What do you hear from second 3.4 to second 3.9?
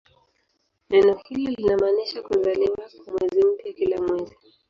mpya